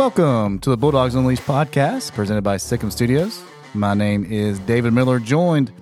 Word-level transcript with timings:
Welcome 0.00 0.60
to 0.60 0.70
the 0.70 0.78
Bulldogs 0.78 1.14
Unleashed 1.14 1.42
podcast 1.42 2.14
presented 2.14 2.40
by 2.40 2.56
Sikkim 2.56 2.90
Studios. 2.90 3.42
My 3.74 3.92
name 3.92 4.24
is 4.24 4.58
David 4.60 4.94
Miller, 4.94 5.18
joined 5.18 5.72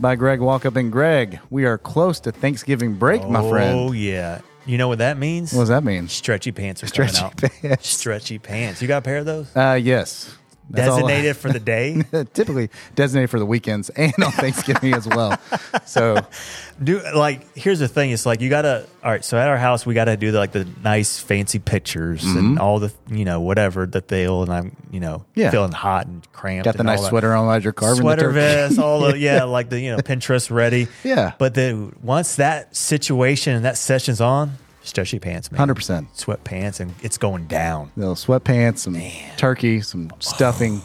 by 0.00 0.16
Greg 0.16 0.40
Walkup. 0.40 0.74
And 0.74 0.90
Greg, 0.90 1.38
we 1.50 1.66
are 1.66 1.78
close 1.78 2.18
to 2.22 2.32
Thanksgiving 2.32 2.94
break, 2.94 3.28
my 3.28 3.48
friend. 3.48 3.78
Oh 3.78 3.92
yeah. 3.92 4.40
You 4.66 4.76
know 4.76 4.88
what 4.88 4.98
that 4.98 5.18
means? 5.18 5.52
What 5.52 5.60
does 5.60 5.68
that 5.68 5.84
mean? 5.84 6.08
Stretchy 6.08 6.50
pants 6.50 6.82
are 6.82 6.88
Stretchy 6.88 7.18
coming 7.18 7.32
out. 7.32 7.62
pants. 7.62 7.88
Stretchy 7.88 8.40
pants. 8.40 8.82
You 8.82 8.88
got 8.88 8.98
a 8.98 9.02
pair 9.02 9.18
of 9.18 9.26
those? 9.26 9.54
Uh, 9.54 9.78
yes. 9.80 10.36
That's 10.70 10.88
Designated 10.88 11.36
for 11.36 11.52
the 11.52 11.58
day. 11.60 12.02
typically 12.32 12.70
designated 12.94 13.28
for 13.30 13.38
the 13.40 13.46
weekends 13.46 13.90
and 13.90 14.12
on 14.24 14.30
Thanksgiving 14.32 14.94
as 14.94 15.06
well. 15.08 15.36
So, 15.84 16.24
Do 16.82 17.02
like 17.14 17.54
here's 17.56 17.78
the 17.80 17.88
thing. 17.88 18.10
It's 18.10 18.24
like 18.24 18.40
you 18.40 18.48
gotta. 18.48 18.86
All 19.04 19.10
right. 19.10 19.22
So 19.24 19.36
at 19.36 19.48
our 19.48 19.58
house, 19.58 19.84
we 19.84 19.92
gotta 19.94 20.16
do 20.16 20.30
like 20.32 20.52
the 20.52 20.66
nice 20.82 21.18
fancy 21.18 21.58
pictures 21.58 22.22
Mm-hmm. 22.22 22.38
and 22.38 22.58
all 22.58 22.78
the 22.78 22.92
you 23.10 23.24
know 23.24 23.40
whatever 23.40 23.84
that 23.86 24.08
they'll 24.08 24.42
and 24.42 24.52
I'm 24.52 24.76
you 24.90 25.00
know 25.00 25.24
Yeah. 25.34 25.50
feeling 25.50 25.72
hot 25.72 26.06
and 26.06 26.26
cramped. 26.32 26.64
got 26.64 26.76
the 26.76 26.84
nice 26.84 27.04
sweater 27.06 27.34
on 27.34 27.46
carving 27.72 27.96
the 27.96 28.00
sweater 28.00 28.30
vest, 28.30 28.78
all 28.78 29.00
the 29.00 29.18
yeah, 29.18 29.44
like 29.44 29.68
the 29.68 29.78
you 29.80 29.90
know 29.90 29.98
Pinterest 29.98 30.50
ready. 30.50 30.86
Yeah. 31.04 31.32
But 31.38 31.54
then 31.54 31.94
once 32.02 32.36
that 32.36 32.74
situation 32.74 33.54
and 33.56 33.64
that 33.64 33.76
session's 33.76 34.20
on, 34.20 34.52
stretchy 34.90 35.18
pants, 35.18 35.50
man, 35.50 35.66
100%. 35.68 36.06
sweatpants, 36.16 36.80
and 36.80 36.92
it's 37.02 37.16
going 37.16 37.46
down. 37.46 37.90
Little 37.96 38.14
sweatpants, 38.14 38.78
some 38.78 39.00
turkey, 39.38 39.80
some 39.80 40.10
stuffing. 40.18 40.82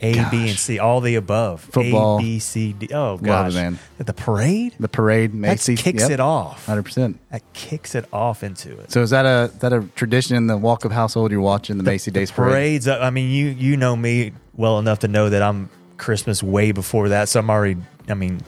A, 0.00 0.12
B, 0.30 0.48
and 0.48 0.56
C, 0.56 0.78
all 0.78 1.00
the 1.00 1.16
above. 1.16 1.60
Football. 1.60 2.18
A, 2.18 2.22
B, 2.22 2.38
C, 2.38 2.72
D. 2.72 2.88
Oh 2.94 3.14
Love 3.14 3.22
it, 3.22 3.26
gosh, 3.26 3.54
man. 3.54 3.78
At 3.98 4.06
the 4.06 4.12
parade, 4.14 4.74
The 4.78 4.88
parade, 4.88 5.32
that 5.32 5.36
Macy's. 5.36 5.82
kicks 5.82 6.08
it 6.08 6.20
off. 6.20 6.66
100%. 6.66 7.16
That 7.32 7.42
kicks 7.52 7.96
it 7.96 8.04
off 8.12 8.44
into 8.44 8.78
it. 8.78 8.92
So 8.92 9.02
is 9.02 9.10
that 9.10 9.26
a 9.26 9.50
that 9.58 9.72
a 9.72 9.80
tradition 9.96 10.36
in 10.36 10.46
the 10.46 10.56
Walkup 10.56 10.92
household? 10.92 11.32
You're 11.32 11.40
watching 11.40 11.78
the, 11.78 11.82
Macy 11.82 12.12
Days 12.12 12.30
parade. 12.30 12.52
Parades. 12.52 12.86
uh, 12.86 12.98
I 13.00 13.10
mean, 13.10 13.28
you 13.32 13.46
you 13.48 13.76
know 13.76 13.96
me 13.96 14.34
well 14.54 14.78
enough 14.78 15.00
to 15.00 15.08
know 15.08 15.30
that 15.30 15.42
I'm 15.42 15.68
Christmas 15.96 16.44
way 16.44 16.70
before 16.70 17.08
that. 17.08 17.28
So 17.28 17.40
I'm 17.40 17.50
already. 17.50 17.80
I 18.08 18.14
mean, 18.14 18.40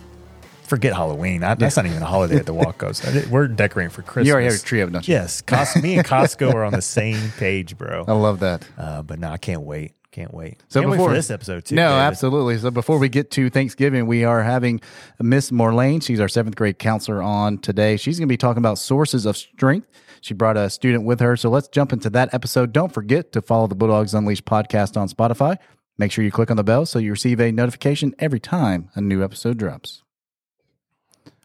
forget 0.71 0.95
Halloween. 0.95 1.45
I, 1.45 1.55
that's 1.57 1.77
not 1.77 1.85
even 1.85 2.01
a 2.01 2.07
holiday 2.07 2.37
at 2.37 2.47
the 2.47 2.55
Walkos. 2.55 3.29
We're 3.29 3.49
decorating 3.49 3.91
for 3.91 4.03
Christmas. 4.03 4.29
You 4.29 4.33
already 4.33 4.47
have 4.47 4.55
a 4.55 4.65
tree 4.65 4.81
of 4.81 4.89
it, 4.89 4.93
don't 4.93 5.07
you? 5.07 5.13
Yes, 5.15 5.43
Cos- 5.43 5.77
me 5.83 5.99
and 5.99 6.07
Costco 6.07 6.55
are 6.55 6.65
on 6.65 6.73
the 6.73 6.81
same 6.81 7.33
page, 7.33 7.77
bro. 7.77 8.05
I 8.09 8.13
love 8.13 8.41
that. 8.41 8.67
Uh, 8.79 9.03
but 9.03 9.19
no, 9.19 9.31
I 9.31 9.37
can't 9.37 9.63
wait. 9.63 9.93
Can't 10.13 10.33
wait. 10.33 10.61
So 10.69 10.81
can't 10.81 10.91
wait 10.91 10.97
before 10.97 11.11
for 11.11 11.15
this 11.15 11.31
episode 11.31 11.65
too. 11.67 11.75
No, 11.77 11.89
David. 11.89 12.01
absolutely. 12.01 12.59
So 12.59 12.71
before 12.71 12.99
we 12.99 13.09
get 13.09 13.31
to 13.33 13.51
Thanksgiving, 13.51 14.07
we 14.07 14.25
are 14.25 14.43
having 14.43 14.81
Miss 15.21 15.51
Morlanne. 15.53 16.01
She's 16.01 16.19
our 16.19 16.29
seventh 16.29 16.57
grade 16.57 16.79
counselor 16.79 17.23
on 17.23 17.59
today. 17.59 17.97
She's 17.97 18.19
going 18.19 18.27
to 18.29 18.33
be 18.33 18.37
talking 18.37 18.59
about 18.59 18.79
sources 18.79 19.27
of 19.27 19.37
strength. 19.37 19.87
She 20.21 20.35
brought 20.35 20.57
a 20.57 20.69
student 20.69 21.05
with 21.05 21.21
her. 21.21 21.37
So 21.37 21.49
let's 21.49 21.69
jump 21.69 21.93
into 21.93 22.11
that 22.11 22.35
episode. 22.35 22.73
Don't 22.73 22.93
forget 22.93 23.33
to 23.33 23.43
follow 23.43 23.67
the 23.69 23.75
Bulldogs 23.77 24.13
Unleashed 24.13 24.45
podcast 24.45 24.97
on 24.97 25.09
Spotify. 25.09 25.57
Make 25.97 26.11
sure 26.13 26.25
you 26.25 26.33
click 26.33 26.51
on 26.51 26.57
the 26.57 26.65
bell 26.65 26.87
so 26.87 26.99
you 26.99 27.13
receive 27.13 27.41
a 27.41 27.53
notification 27.53 28.15
every 28.19 28.41
time 28.41 28.91
a 28.95 29.01
new 29.01 29.23
episode 29.23 29.59
drops. 29.59 30.03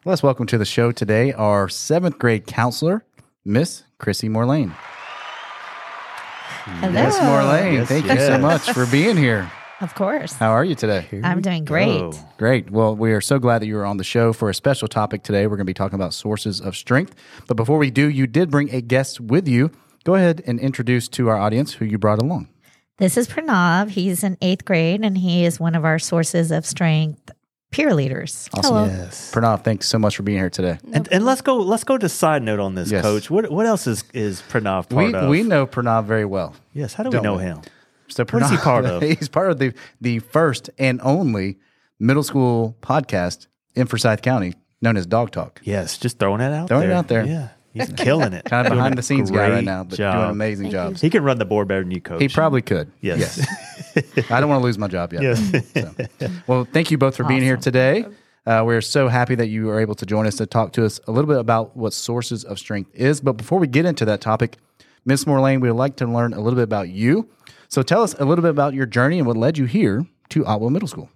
Let's 0.07 0.21
welcome 0.21 0.45
to 0.47 0.59
the 0.59 0.65
show 0.65 0.91
today 0.91 1.33
our 1.33 1.67
seventh 1.67 2.19
grade 2.19 2.45
counselor, 2.45 3.03
Miss 3.43 3.85
Chrissy 3.97 4.29
Morlanne. 4.29 4.69
Hello. 6.79 6.91
Miss 6.91 7.17
Morlanne, 7.17 7.73
Yes, 7.73 7.87
thank 7.87 8.05
you 8.05 8.19
so 8.19 8.37
much 8.37 8.71
for 8.71 8.85
being 8.85 9.17
here. 9.17 9.51
Of 9.81 9.95
course. 9.95 10.33
How 10.33 10.51
are 10.51 10.63
you 10.63 10.75
today? 10.75 11.07
I'm 11.23 11.41
doing 11.41 11.65
great. 11.65 11.97
Go. 11.97 12.13
Great. 12.37 12.69
Well, 12.69 12.95
we 12.95 13.13
are 13.13 13.21
so 13.21 13.39
glad 13.39 13.63
that 13.63 13.65
you 13.65 13.73
were 13.73 13.85
on 13.85 13.97
the 13.97 14.03
show 14.03 14.31
for 14.31 14.47
a 14.47 14.53
special 14.53 14.88
topic 14.88 15.23
today. 15.23 15.47
We're 15.47 15.57
going 15.57 15.65
to 15.65 15.65
be 15.65 15.73
talking 15.73 15.95
about 15.95 16.13
sources 16.13 16.61
of 16.61 16.75
strength. 16.75 17.15
But 17.47 17.57
before 17.57 17.79
we 17.79 17.89
do, 17.89 18.07
you 18.07 18.27
did 18.27 18.51
bring 18.51 18.71
a 18.71 18.81
guest 18.81 19.19
with 19.19 19.47
you. 19.47 19.71
Go 20.03 20.13
ahead 20.13 20.44
and 20.45 20.59
introduce 20.59 21.07
to 21.09 21.29
our 21.29 21.38
audience 21.38 21.73
who 21.73 21.85
you 21.85 21.97
brought 21.97 22.19
along. 22.19 22.49
This 22.99 23.17
is 23.17 23.27
Pranav. 23.27 23.89
He's 23.89 24.23
in 24.23 24.38
eighth 24.39 24.65
grade 24.65 25.01
and 25.03 25.17
he 25.17 25.45
is 25.45 25.59
one 25.59 25.73
of 25.73 25.83
our 25.83 25.97
sources 25.97 26.51
of 26.51 26.63
strength 26.63 27.31
peer 27.75 27.94
leaders. 27.94 28.50
Awesome. 28.53 28.90
Yes. 28.90 29.31
Pranav, 29.34 29.63
thanks 29.63 29.88
so 29.88 30.00
much 30.00 30.16
for 30.16 30.24
being 30.24 30.38
here 30.38 30.50
today. 30.50 30.78
And, 30.94 31.08
and 31.12 31.25
let's 31.25 31.41
go. 31.41 31.58
Let's 31.58 31.84
go 31.84 31.97
to 31.97 32.08
side 32.09 32.41
note 32.44 32.59
on 32.59 32.75
this, 32.75 32.90
Yes. 32.91 33.03
Coach. 33.03 33.30
What 33.30 33.52
what 33.52 33.66
else 33.66 33.86
is 33.88 34.03
is 34.13 34.41
Pranav 34.41 34.90
part 34.90 35.08
We, 35.08 35.13
of? 35.13 35.30
we 35.30 35.44
know 35.44 35.68
Pranav 35.68 36.06
very 36.06 36.25
well. 36.25 36.56
yes. 36.74 36.94
How 36.94 37.03
do 37.03 37.09
we 37.09 37.13
don't 37.13 37.24
know 37.24 37.36
we? 37.38 37.44
him? 37.44 37.62
So 38.08 38.24
What 38.30 38.44
is 38.44 38.50
he 38.50 38.56
Pranav- 38.58 38.63
part 38.63 38.86
of? 38.86 39.02
He's 39.19 39.28
part 39.30 39.52
of 39.52 39.59
the, 39.59 39.74
the 40.00 40.19
first 40.19 40.69
and 40.78 41.02
only 41.03 41.58
middle 42.00 42.24
school 42.24 42.78
podcast 42.81 43.47
in 43.75 43.88
Forsyth 43.88 44.22
County 44.22 44.53
known 44.81 44.96
as 44.96 45.06
Dog 45.06 45.31
Talk. 45.31 45.59
Yes, 45.63 45.97
just 45.97 46.19
throwing 46.19 46.40
it 46.42 46.52
out 46.53 46.68
Throwing 46.68 46.90
it 46.90 46.94
out 46.94 47.07
there. 47.07 47.25
Yeah, 47.25 47.50
he's 47.75 47.94
killing 47.94 48.34
it. 48.34 48.46
Kind 48.46 48.66
of 48.66 48.72
Doing 48.72 48.80
behind 48.80 48.97
the 48.97 49.03
scenes 49.03 49.30
guy 49.30 49.38
right 49.38 49.50
great 49.52 49.66
now, 49.66 49.84
but 49.84 49.97
job. 49.97 50.16
doing 50.16 50.30
amazing 50.31 50.72
jobs. 50.72 51.02
He 51.02 51.09
can 51.12 51.24
run 51.24 51.38
the 51.38 51.46
board 51.46 51.68
better 51.68 51.84
than 51.84 51.91
you, 51.91 52.02
Coach. 52.02 52.22
He 52.22 52.28
probably 52.30 52.62
could. 52.63 52.91
Yes. 53.02 53.46
I 54.31 54.40
don't 54.40 54.50
want 54.50 54.62
to 54.62 54.66
lose 54.66 54.78
my 54.80 54.88
job 54.88 55.13
yet. 55.13 55.22
Yes. 55.22 55.72
So, 55.74 55.91
well, 56.47 56.66
thank 56.66 56.90
you 56.90 56.97
both 56.97 57.16
for 57.16 57.24
being 57.25 57.41
here 57.44 57.53
Awesome. 57.58 57.62
today. 57.72 58.06
Uh, 58.46 58.63
we're 58.66 58.81
so 58.81 59.08
happy 59.08 59.36
that 59.36 59.47
you 59.47 59.66
were 59.66 59.80
able 59.80 59.96
to 59.96 60.06
join 60.06 60.28
us 60.28 60.36
to 60.36 60.46
talk 60.46 60.72
to 60.74 60.86
us 60.86 61.00
a 61.08 61.12
little 61.12 61.28
bit 61.28 61.40
about 61.40 61.75
what 61.78 61.94
sources 61.94 62.44
of 62.44 62.59
strength 62.59 62.91
is. 62.94 63.22
But 63.22 63.34
before 63.34 63.59
we 63.59 63.68
get 63.68 63.86
into 63.86 64.06
that 64.06 64.22
topic, 64.22 64.57
Miss 65.06 65.25
Morlanne, 65.25 65.62
we 65.62 65.69
would 65.69 65.78
like 65.78 65.96
to 65.97 66.06
learn 66.06 66.34
a 66.34 66.40
little 66.40 66.57
bit 66.57 66.63
about 66.63 66.90
you. 66.90 67.30
So 67.69 67.81
tell 67.81 68.03
us 68.03 68.13
a 68.19 68.25
little 68.25 68.42
bit 68.44 68.52
about 68.52 68.74
your 68.74 68.86
journey 68.86 69.18
and 69.18 69.28
what 69.28 69.36
led 69.38 69.57
you 69.57 69.66
here 69.66 70.06
to 70.30 70.46
Otwell 70.46 70.69
Middle 70.69 70.88
School. 70.88 71.09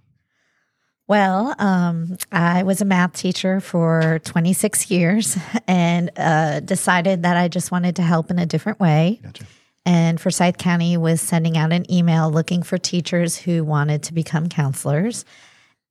Well, 1.10 1.56
um, 1.58 2.18
I 2.32 2.62
was 2.62 2.82
a 2.82 2.86
math 2.86 3.14
teacher 3.14 3.60
for 3.60 4.20
26 4.26 4.92
years 4.92 5.36
and 5.68 6.12
uh, 6.16 6.60
decided 6.60 7.24
that 7.24 7.36
I 7.36 7.48
just 7.48 7.72
wanted 7.72 7.96
to 7.96 8.04
help 8.04 8.30
in 8.30 8.38
a 8.38 8.46
different 8.46 8.80
way. 8.80 9.20
Gotcha. 9.24 9.46
And 9.88 10.22
Forsyth 10.22 10.60
County 10.60 10.98
was 10.98 11.20
sending 11.20 11.58
out 11.58 11.74
an 11.74 11.92
email 11.92 12.30
looking 12.30 12.62
for 12.62 12.78
teachers 12.78 13.36
who 13.36 13.64
wanted 13.64 14.04
to 14.04 14.14
become 14.14 14.50
counselors. 14.50 15.26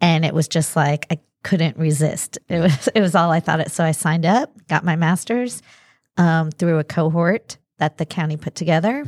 And 0.00 0.24
it 0.24 0.34
was 0.34 0.46
just 0.46 0.76
like 0.76 1.06
I 1.10 1.18
couldn't 1.42 1.76
resist. 1.76 2.38
It 2.48 2.60
was 2.60 2.88
it 2.94 3.00
was 3.00 3.16
all 3.16 3.32
I 3.32 3.40
thought. 3.40 3.58
It 3.58 3.72
so 3.72 3.82
I 3.82 3.90
signed 3.90 4.24
up, 4.24 4.52
got 4.68 4.84
my 4.84 4.94
master's 4.94 5.62
um, 6.16 6.52
through 6.52 6.78
a 6.78 6.84
cohort 6.84 7.58
that 7.78 7.98
the 7.98 8.06
county 8.06 8.36
put 8.36 8.54
together, 8.54 9.04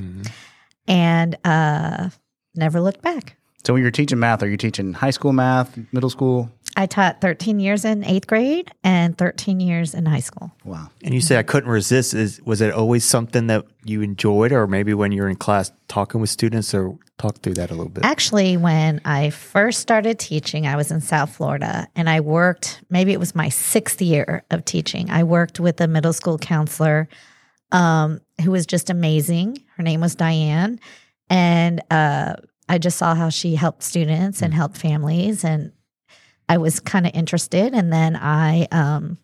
and 0.88 1.38
uh, 1.44 2.10
never 2.56 2.80
looked 2.80 3.02
back. 3.02 3.36
So 3.64 3.74
when 3.74 3.82
you're 3.82 3.90
teaching 3.90 4.18
math, 4.18 4.42
are 4.42 4.48
you 4.48 4.56
teaching 4.56 4.92
high 4.94 5.10
school 5.10 5.32
math, 5.32 5.78
middle 5.92 6.10
school? 6.10 6.50
I 6.76 6.86
taught 6.86 7.20
13 7.20 7.60
years 7.60 7.84
in 7.84 8.04
eighth 8.04 8.26
grade 8.26 8.70
and 8.84 9.18
13 9.18 9.60
years 9.60 9.92
in 9.92 10.06
high 10.06 10.20
school. 10.20 10.52
Wow. 10.64 10.88
And 11.02 11.12
you 11.12 11.20
say 11.20 11.36
I 11.36 11.42
couldn't 11.42 11.68
resist. 11.68 12.14
Is 12.14 12.40
was 12.42 12.60
it 12.60 12.72
always 12.72 13.04
something 13.04 13.48
that 13.48 13.66
you 13.84 14.02
enjoyed, 14.02 14.52
or 14.52 14.66
maybe 14.66 14.94
when 14.94 15.12
you're 15.12 15.28
in 15.28 15.36
class 15.36 15.72
talking 15.88 16.20
with 16.20 16.30
students, 16.30 16.72
or 16.72 16.96
talk 17.18 17.38
through 17.38 17.54
that 17.54 17.70
a 17.70 17.74
little 17.74 17.90
bit? 17.90 18.04
Actually, 18.04 18.56
when 18.56 19.00
I 19.04 19.30
first 19.30 19.80
started 19.80 20.18
teaching, 20.18 20.66
I 20.66 20.76
was 20.76 20.90
in 20.90 21.00
South 21.00 21.34
Florida 21.34 21.86
and 21.96 22.08
I 22.08 22.20
worked, 22.20 22.82
maybe 22.88 23.12
it 23.12 23.20
was 23.20 23.34
my 23.34 23.48
sixth 23.48 24.00
year 24.00 24.44
of 24.50 24.64
teaching. 24.64 25.10
I 25.10 25.24
worked 25.24 25.60
with 25.60 25.80
a 25.80 25.88
middle 25.88 26.12
school 26.12 26.38
counselor 26.38 27.08
um, 27.72 28.20
who 28.42 28.52
was 28.52 28.64
just 28.64 28.90
amazing. 28.90 29.62
Her 29.76 29.82
name 29.82 30.00
was 30.00 30.14
Diane. 30.14 30.80
And 31.28 31.80
uh, 31.90 32.34
I 32.70 32.78
just 32.78 32.96
saw 32.98 33.14
how 33.14 33.28
she 33.30 33.56
helped 33.56 33.82
students 33.82 34.42
and 34.42 34.54
helped 34.54 34.76
families. 34.76 35.44
And 35.44 35.72
I 36.48 36.58
was 36.58 36.78
kind 36.80 37.04
of 37.06 37.12
interested. 37.14 37.74
And 37.74 37.92
then 37.92 38.14
I, 38.16 38.66
um, 38.70 39.18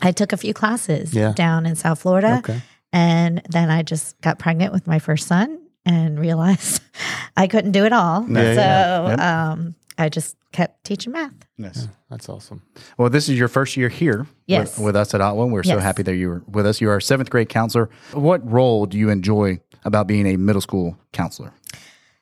I 0.00 0.12
took 0.12 0.32
a 0.32 0.36
few 0.36 0.54
classes 0.54 1.12
Yeah. 1.12 1.32
down 1.32 1.66
in 1.66 1.74
South 1.74 2.00
Florida. 2.00 2.36
Okay. 2.38 2.62
And 2.92 3.42
then 3.50 3.68
I 3.68 3.82
just 3.82 4.18
got 4.20 4.38
pregnant 4.38 4.72
with 4.72 4.86
my 4.86 4.98
first 5.00 5.26
son 5.26 5.58
and 5.84 6.18
realized 6.20 6.80
I 7.36 7.48
couldn't 7.48 7.72
do 7.72 7.84
it 7.84 7.92
all. 7.92 8.24
Yeah, 8.30 8.54
so 8.54 8.60
yeah. 8.60 9.08
Yep. 9.10 9.20
um, 9.20 9.74
I 9.98 10.08
just 10.08 10.36
kept 10.52 10.84
teaching 10.84 11.12
math. 11.12 11.34
Yes. 11.56 11.88
That's 12.10 12.28
awesome. 12.28 12.62
Well, 12.96 13.10
this 13.10 13.28
is 13.28 13.36
your 13.38 13.48
first 13.48 13.76
year 13.76 13.88
here 13.88 14.26
Yes. 14.46 14.78
with, 14.78 14.86
with 14.86 14.96
us 14.96 15.12
at 15.14 15.20
Otwell. 15.20 15.48
We're 15.50 15.64
so 15.64 15.78
happy 15.80 16.04
that 16.04 16.14
you 16.14 16.28
were 16.28 16.42
with 16.46 16.64
us. 16.66 16.80
You 16.80 16.90
are 16.90 16.96
a 16.98 17.02
seventh 17.02 17.28
grade 17.30 17.48
counselor. 17.48 17.90
What 18.12 18.48
role 18.48 18.86
do 18.86 18.96
you 18.96 19.10
enjoy 19.10 19.60
about 19.84 20.06
being 20.06 20.26
a 20.26 20.36
middle 20.36 20.62
school 20.62 20.96
counselor? 21.12 21.52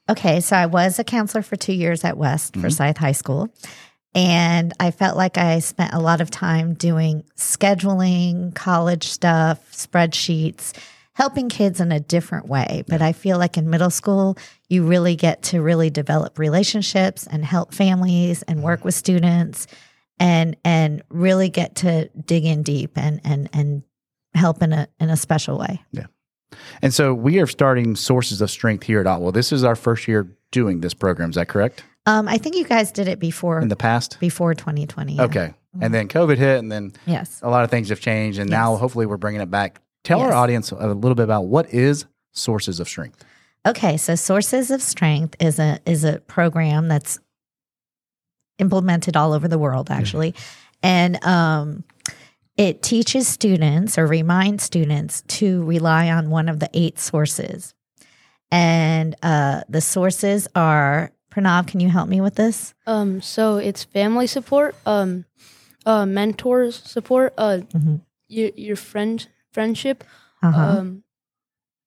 Okay, 0.08 0.40
so 0.40 0.56
I 0.56 0.66
was 0.66 0.98
a 0.98 1.04
counselor 1.04 1.42
for 1.42 1.56
two 1.56 1.72
years 1.72 2.04
at 2.04 2.16
West 2.16 2.56
Forsyth 2.56 2.94
mm-hmm. 2.94 3.04
High 3.04 3.12
School. 3.12 3.52
And 4.14 4.72
I 4.80 4.92
felt 4.92 5.16
like 5.16 5.36
I 5.36 5.58
spent 5.58 5.92
a 5.92 5.98
lot 5.98 6.20
of 6.20 6.30
time 6.30 6.74
doing 6.74 7.24
scheduling, 7.36 8.54
college 8.54 9.08
stuff, 9.08 9.60
spreadsheets, 9.72 10.72
helping 11.12 11.48
kids 11.48 11.80
in 11.80 11.92
a 11.92 12.00
different 12.00 12.46
way. 12.46 12.84
But 12.86 13.02
I 13.02 13.12
feel 13.12 13.36
like 13.36 13.58
in 13.58 13.68
middle 13.68 13.90
school, 13.90 14.38
you 14.68 14.84
really 14.84 15.16
get 15.16 15.42
to 15.44 15.60
really 15.60 15.90
develop 15.90 16.38
relationships 16.38 17.26
and 17.26 17.44
help 17.44 17.74
families 17.74 18.42
and 18.42 18.62
work 18.62 18.80
mm-hmm. 18.80 18.88
with 18.88 18.94
students 18.94 19.66
and 20.18 20.56
and 20.64 21.02
really 21.10 21.50
get 21.50 21.74
to 21.76 22.08
dig 22.24 22.44
in 22.44 22.62
deep 22.62 22.96
and 22.96 23.20
and 23.24 23.50
and 23.52 23.82
help 24.34 24.62
in 24.62 24.72
a 24.72 24.88
in 24.98 25.10
a 25.10 25.16
special 25.16 25.58
way. 25.58 25.82
And 26.82 26.94
so 26.94 27.12
we 27.14 27.38
are 27.40 27.46
starting 27.46 27.96
sources 27.96 28.40
of 28.40 28.50
strength 28.50 28.84
here 28.84 29.00
at 29.00 29.06
Otwell. 29.06 29.32
This 29.32 29.52
is 29.52 29.64
our 29.64 29.76
first 29.76 30.06
year 30.08 30.28
doing 30.52 30.81
this 30.81 30.94
program. 30.94 31.31
Is 31.31 31.37
that 31.37 31.48
correct? 31.48 31.82
Um, 32.06 32.28
I 32.28 32.38
think 32.38 32.54
you 32.56 32.64
guys 32.64 32.93
did 32.93 33.08
it 33.08 33.19
before 33.19 33.60
In 33.60 33.69
the 33.69 33.76
past? 33.76 34.19
before 34.20 34.54
2020. 34.54 35.14
yeah. 35.14 35.22
Okay. 35.25 35.54
And 35.81 35.93
then 35.93 36.08
COVID 36.08 36.38
hit, 36.38 36.58
and 36.58 36.70
then 36.72 36.93
Yes. 37.04 37.40
a 37.43 37.50
lot 37.50 37.64
of 37.64 37.70
things 37.70 37.88
have 37.90 38.00
changed. 38.00 38.38
And 38.38 38.48
now 38.48 38.76
hopefully 38.76 39.04
we're 39.06 39.16
bringing 39.19 39.40
it 39.43 39.50
back. 39.50 39.81
Tell 40.04 40.20
our 40.20 40.32
audience 40.32 40.70
a 40.70 40.87
little 40.94 41.16
bit 41.16 41.25
about 41.25 41.46
what 41.46 41.69
is 41.75 42.06
sources 42.32 42.78
of 42.81 42.88
strength. 42.88 43.25
Okay, 43.66 43.96
so 43.96 44.14
Sources 44.14 44.70
of 44.70 44.81
Strength 44.81 45.34
is 45.40 45.58
a 45.58 45.81
is 45.84 46.04
a 46.04 46.20
program 46.20 46.87
that's 46.87 47.19
implemented 48.58 49.16
all 49.16 49.32
over 49.32 49.49
the 49.49 49.58
world 49.58 49.90
actually. 49.90 50.34
And 50.82 51.22
um 51.25 51.82
it 52.56 52.82
teaches 52.82 53.28
students 53.28 53.98
or 53.98 54.06
reminds 54.06 54.64
students 54.64 55.22
to 55.28 55.62
rely 55.64 56.10
on 56.10 56.30
one 56.30 56.48
of 56.48 56.58
the 56.60 56.70
eight 56.72 56.98
sources. 56.98 57.74
And 58.50 59.14
uh 59.22 59.62
the 59.68 59.80
sources 59.80 60.48
are 60.54 61.10
Pranav, 61.30 61.66
can 61.66 61.80
you 61.80 61.88
help 61.90 62.08
me 62.08 62.20
with 62.20 62.36
this? 62.36 62.72
Um, 62.86 63.20
so 63.20 63.56
it's 63.58 63.84
family 63.84 64.26
support, 64.26 64.74
um, 64.86 65.24
uh, 65.84 66.06
mentors 66.06 66.76
support, 66.76 67.34
uh, 67.36 67.58
Mhm. 67.74 68.00
your 68.28 68.50
your 68.56 68.76
friend 68.76 69.26
friendship, 69.52 70.04
Uh-huh. 70.42 70.60
um, 70.78 71.02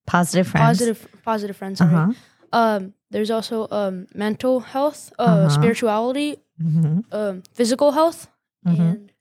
positive 0.05 0.47
friends. 0.47 0.67
positive 0.79 1.07
positive 1.23 1.55
friends. 1.57 1.79
sorry. 1.79 1.95
Uh-huh. 1.95 2.13
Um, 2.51 2.93
there's 3.11 3.31
also 3.31 3.67
um 3.71 4.07
mental 4.13 4.59
health, 4.59 5.11
uh, 5.17 5.23
Uh-huh. 5.25 5.49
spirituality, 5.49 6.37
Mhm. 6.61 7.03
um, 7.11 7.43
physical 7.53 7.91
health, 7.93 8.27
Mhm. 8.67 8.79
and 8.79 9.11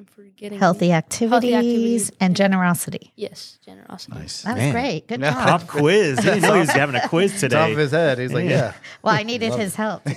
I'm 0.00 0.06
forgetting 0.06 0.58
Healthy 0.58 0.92
activities, 0.92 1.52
activities. 1.54 2.10
and 2.20 2.34
generosity. 2.34 3.12
Yes, 3.16 3.58
generosity. 3.62 4.18
Nice. 4.18 4.40
That 4.44 4.54
was 4.54 4.62
Man. 4.62 4.72
great. 4.72 5.06
Good 5.06 5.20
Yeah. 5.20 5.34
job. 5.34 5.46
Pop 5.46 5.66
quiz. 5.66 6.18
He 6.20 6.24
didn't 6.24 6.40
know 6.40 6.54
he 6.54 6.60
was 6.60 6.70
having 6.70 6.94
a 6.94 7.06
quiz 7.06 7.32
Top 7.32 7.42
of 7.42 7.50
today. 7.50 7.74
his 7.74 7.90
head. 7.90 8.18
He's 8.18 8.32
like, 8.32 8.48
yeah. 8.48 8.72
Well, 9.02 9.14
I 9.14 9.24
needed 9.24 9.52
his 9.52 9.76
help. 9.76 10.00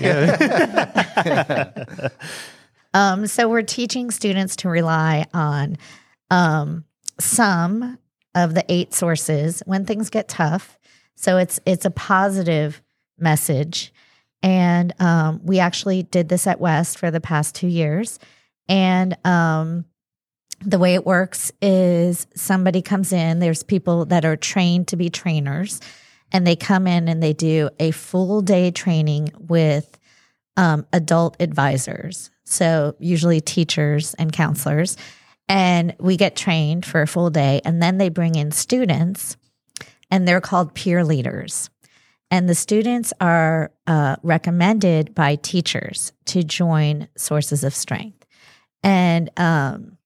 um, 2.94 3.28
so 3.28 3.50
we're 3.50 3.62
teaching 3.62 4.10
students 4.10 4.56
to 4.58 4.70
rely 4.70 5.26
on 5.34 5.76
um, 6.32 6.86
some 7.20 7.98
of 8.36 8.56
the 8.56 8.64
eight 8.70 8.94
sources 8.94 9.62
when 9.66 9.84
things 9.86 10.10
get 10.10 10.30
tough. 10.30 10.78
So 11.16 11.38
it's 11.38 11.60
it's 11.66 11.84
a 11.84 11.92
positive 11.92 12.82
message, 13.20 13.94
and 14.42 14.94
um, 15.02 15.42
we 15.44 15.60
actually 15.60 16.04
did 16.04 16.30
this 16.30 16.48
at 16.48 16.62
West 16.62 16.98
for 16.98 17.12
the 17.12 17.20
past 17.20 17.54
two 17.54 17.68
years. 17.68 18.18
And 18.68 19.18
um, 19.26 19.86
the 20.66 20.80
way 20.80 20.96
it 20.96 21.06
works 21.06 21.52
is 21.62 22.28
somebody 22.36 22.82
comes 22.82 23.12
in. 23.12 23.40
There's 23.40 23.64
people 23.64 24.06
that 24.06 24.26
are 24.26 24.38
trained 24.38 24.88
to 24.90 24.96
be 24.96 25.10
trainers, 25.10 25.82
and 26.32 26.48
they 26.48 26.56
come 26.56 26.88
in 26.88 27.08
and 27.08 27.22
they 27.22 27.34
do 27.34 27.70
a 27.80 27.92
full 27.92 28.42
day 28.42 28.72
training 28.72 29.32
with 29.38 30.00
um, 30.56 30.86
adult 30.94 31.36
advisors. 31.40 32.32
So, 32.46 32.96
usually 33.00 33.42
teachers 33.42 34.14
and 34.16 34.32
counselors. 34.32 34.98
And 35.50 35.96
we 36.00 36.18
get 36.18 36.36
trained 36.36 36.86
for 36.86 37.02
a 37.02 37.08
full 37.08 37.30
day, 37.30 37.62
and 37.66 37.82
then 37.82 37.98
they 37.98 38.10
bring 38.10 38.36
in 38.36 38.52
students, 38.52 39.36
and 40.10 40.28
they're 40.28 40.42
called 40.42 40.74
peer 40.74 41.04
leaders. 41.04 41.70
And 42.32 42.50
the 42.50 42.56
students 42.56 43.14
are 43.20 43.72
uh, 43.86 44.16
recommended 44.24 45.14
by 45.14 45.36
teachers 45.36 46.14
to 46.26 46.44
join 46.44 47.08
Sources 47.18 47.64
of 47.64 47.76
Strength. 47.76 48.23
And 48.84 49.30
um, 49.38 49.98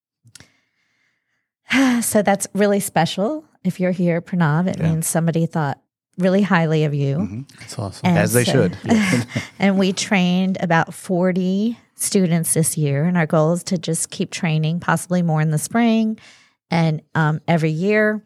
so 2.01 2.21
that's 2.21 2.47
really 2.53 2.79
special. 2.79 3.43
If 3.63 3.79
you're 3.79 3.91
here, 3.91 4.21
Pranav, 4.21 4.67
it 4.67 4.77
Yeah. 4.79 4.89
means 4.89 5.07
somebody 5.07 5.45
thought 5.45 5.81
really 6.17 6.41
highly 6.41 6.83
of 6.85 6.93
you. 6.93 7.17
Mhm. 7.17 7.49
That's 7.59 7.77
awesome. 7.77 8.07
And 8.07 8.17
As 8.17 8.33
they 8.33 8.43
so- 8.43 8.51
should. 8.69 8.77
and 9.59 9.77
we 9.77 9.93
trained 9.93 10.57
about 10.61 10.93
40 10.93 11.77
students 11.95 12.53
this 12.53 12.77
year. 12.77 13.03
And 13.05 13.17
our 13.17 13.25
goal 13.25 13.53
is 13.53 13.63
to 13.65 13.77
just 13.77 14.09
keep 14.09 14.31
training, 14.31 14.79
possibly 14.79 15.21
more 15.21 15.41
in 15.41 15.51
the 15.51 15.57
spring 15.57 16.17
and 16.71 17.01
um, 17.15 17.41
every 17.47 17.71
year. 17.71 18.21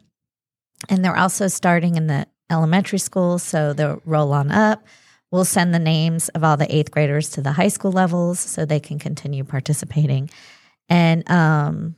And 0.88 1.04
they're 1.04 1.16
also 1.16 1.48
starting 1.48 1.96
in 1.96 2.06
the 2.06 2.26
elementary 2.50 2.98
school. 2.98 3.38
So 3.38 3.72
they'll 3.72 4.00
roll 4.04 4.32
on 4.32 4.50
up. 4.50 4.84
We'll 5.32 5.46
send 5.46 5.74
the 5.74 5.78
names 5.80 6.28
of 6.28 6.44
all 6.44 6.56
the 6.56 6.72
eighth 6.72 6.90
graders 6.90 7.30
to 7.30 7.40
the 7.40 7.52
high 7.52 7.68
school 7.68 7.90
levels 7.90 8.38
so 8.38 8.64
they 8.64 8.78
can 8.80 8.98
continue 8.98 9.42
participating. 9.44 10.30
And 10.88 11.28
um, 11.30 11.96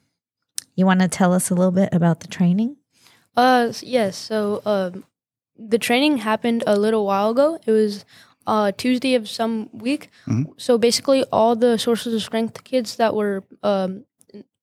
you 0.76 0.86
want 0.86 1.00
to 1.00 1.08
tell 1.08 1.32
us 1.34 1.50
a 1.50 1.54
little 1.54 1.72
bit 1.72 1.88
about 1.92 2.20
the 2.20 2.28
training? 2.28 2.76
Uh, 3.36 3.72
yes. 3.82 4.16
So, 4.16 4.62
um, 4.64 5.04
the 5.58 5.78
training 5.78 6.18
happened 6.18 6.62
a 6.66 6.78
little 6.78 7.04
while 7.04 7.30
ago. 7.30 7.58
It 7.66 7.72
was 7.72 8.04
uh 8.46 8.72
Tuesday 8.76 9.14
of 9.14 9.26
some 9.28 9.70
week. 9.72 10.10
Mhm. 10.26 10.52
So 10.56 10.76
basically, 10.78 11.24
all 11.32 11.56
the 11.56 11.78
sources 11.78 12.12
of 12.14 12.22
strength 12.22 12.62
kids 12.64 12.96
that 12.96 13.14
were 13.14 13.42
um 13.62 14.04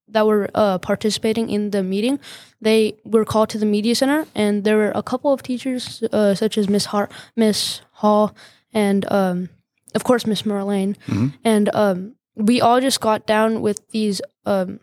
that 0.07 0.27
were 0.27 0.49
uh, 0.53 0.77
participating 0.77 1.49
in 1.49 1.71
the 1.71 1.81
meeting, 1.81 2.19
they 2.59 2.95
were 3.05 3.23
called 3.25 3.49
to 3.49 3.57
the 3.57 3.65
media 3.65 3.95
center, 3.95 4.27
and 4.35 4.65
there 4.65 4.75
were 4.75 4.91
a 4.93 5.01
couple 5.01 5.31
of 5.31 5.41
teachers, 5.41 6.03
uh, 6.11 6.35
such 6.35 6.57
as 6.57 6.67
Miss 6.67 6.85
Hart, 6.85 7.09
Miss 7.37 7.81
Hall, 7.93 8.35
and 8.73 9.09
um, 9.11 9.49
of 9.95 10.03
course 10.03 10.25
Miss 10.25 10.43
Morlanne, 10.45 10.95
Mhm. 11.07 11.33
and 11.43 11.69
um, 11.75 12.15
we 12.35 12.61
all 12.61 12.79
just 12.81 12.99
got 13.01 13.25
down 13.27 13.61
with 13.61 13.81
these 13.91 14.21
um, 14.45 14.79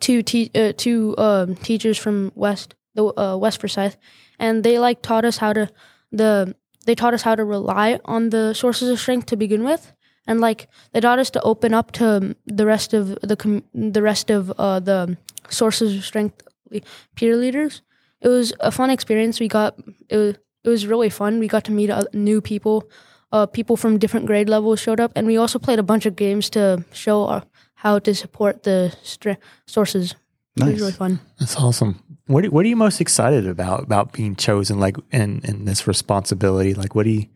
two 0.00 0.22
te- 0.22 0.50
uh, 0.54 0.72
two 0.76 1.14
um, 1.18 1.54
teachers 1.56 1.98
from 1.98 2.32
West 2.34 2.74
the 2.94 3.04
uh, 3.18 3.36
West 3.36 3.60
Forsyth, 3.60 3.96
and 4.38 4.62
they 4.64 4.78
like 4.78 5.02
taught 5.02 5.24
us 5.24 5.38
how 5.38 5.52
to 5.52 5.68
the 6.12 6.54
they 6.86 6.94
taught 6.94 7.14
us 7.14 7.22
how 7.22 7.34
to 7.34 7.44
rely 7.44 7.98
on 8.04 8.30
the 8.30 8.54
sources 8.54 8.88
of 8.88 9.00
strength 9.00 9.26
to 9.26 9.36
begin 9.36 9.64
with, 9.64 9.92
and 10.26 10.40
like 10.40 10.68
they 10.92 11.00
taught 11.00 11.18
us 11.18 11.30
to 11.30 11.40
open 11.42 11.74
up 11.74 11.92
to 11.92 12.06
um, 12.16 12.36
the 12.46 12.64
rest 12.66 12.94
of 12.94 13.18
the 13.22 13.36
com- 13.36 13.64
the 13.74 14.02
rest 14.02 14.30
of 14.30 14.50
uh, 14.58 14.80
the 14.80 15.16
sources 15.48 15.96
of 15.96 16.04
strength 16.04 16.40
peer 17.14 17.36
leaders. 17.36 17.82
It 18.20 18.28
was 18.28 18.52
a 18.60 18.70
fun 18.70 18.90
experience. 18.90 19.38
We 19.40 19.48
got 19.48 19.74
it 20.08 20.16
was 20.16 20.34
it 20.64 20.68
was 20.68 20.86
really 20.86 21.10
fun. 21.10 21.38
We 21.38 21.48
got 21.48 21.64
to 21.64 21.72
meet 21.72 21.90
uh, 21.90 22.04
new 22.12 22.40
people. 22.40 22.88
Uh, 23.32 23.46
people 23.46 23.76
from 23.76 23.98
different 23.98 24.26
grade 24.26 24.48
levels 24.48 24.78
showed 24.80 25.00
up, 25.00 25.12
and 25.16 25.26
we 25.26 25.36
also 25.36 25.58
played 25.58 25.78
a 25.80 25.82
bunch 25.82 26.06
of 26.06 26.14
games 26.14 26.48
to 26.50 26.84
show 26.92 27.24
our, 27.26 27.42
how 27.74 27.98
to 27.98 28.14
support 28.14 28.62
the 28.62 28.94
stre- 29.02 29.38
sources. 29.66 30.12
It 30.12 30.60
Nice. 30.60 30.70
was 30.72 30.80
really 30.80 30.92
fun. 30.92 31.18
That's 31.40 31.56
awesome. 31.56 32.00
What 32.26 32.44
are, 32.44 32.50
what 32.50 32.64
are 32.64 32.68
you 32.68 32.76
most 32.76 33.00
excited 33.00 33.46
about 33.48 33.82
about 33.82 34.12
being 34.12 34.36
chosen 34.36 34.78
like 34.78 34.96
in 35.10 35.40
in 35.44 35.64
this 35.64 35.86
responsibility? 35.88 36.74
Like 36.74 36.94
what 36.94 37.04
do 37.04 37.10
you 37.10 37.26